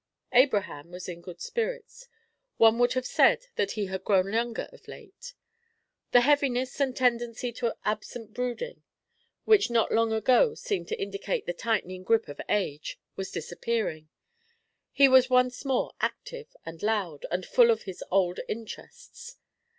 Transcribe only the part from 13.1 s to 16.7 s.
was disappearing; he was once more active